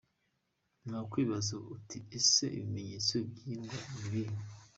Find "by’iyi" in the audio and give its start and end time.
3.27-3.55